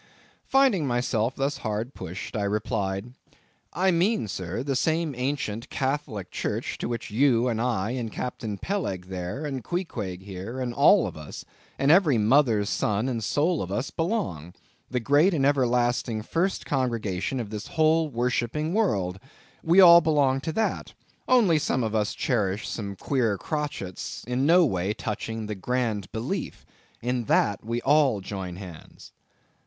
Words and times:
Finding 0.47 0.87
myself 0.87 1.35
thus 1.35 1.57
hard 1.57 1.93
pushed, 1.93 2.35
I 2.35 2.41
replied. 2.45 3.13
"I 3.71 3.91
mean, 3.91 4.27
sir, 4.27 4.63
the 4.63 4.75
same 4.75 5.13
ancient 5.15 5.69
Catholic 5.69 6.31
Church 6.31 6.79
to 6.79 6.89
which 6.89 7.11
you 7.11 7.47
and 7.47 7.61
I, 7.61 7.91
and 7.91 8.11
Captain 8.11 8.57
Peleg 8.57 9.09
there, 9.09 9.45
and 9.45 9.63
Queequeg 9.63 10.23
here, 10.23 10.59
and 10.59 10.73
all 10.73 11.05
of 11.05 11.15
us, 11.15 11.45
and 11.77 11.91
every 11.91 12.17
mother's 12.17 12.67
son 12.67 13.07
and 13.07 13.23
soul 13.23 13.61
of 13.61 13.71
us 13.71 13.91
belong; 13.91 14.55
the 14.89 14.99
great 14.99 15.35
and 15.35 15.45
everlasting 15.45 16.23
First 16.23 16.65
Congregation 16.65 17.39
of 17.39 17.51
this 17.51 17.67
whole 17.67 18.09
worshipping 18.09 18.73
world; 18.73 19.19
we 19.61 19.79
all 19.81 20.01
belong 20.01 20.41
to 20.41 20.51
that; 20.53 20.95
only 21.27 21.59
some 21.59 21.83
of 21.83 21.93
us 21.93 22.15
cherish 22.15 22.67
some 22.67 22.95
queer 22.95 23.37
crotchets 23.37 24.25
no 24.27 24.65
ways 24.65 24.95
touching 24.97 25.45
the 25.45 25.53
grand 25.53 26.11
belief; 26.11 26.65
in 27.03 27.25
that 27.25 27.63
we 27.63 27.81
all 27.83 28.19
join 28.19 28.55
hands." 28.55 29.11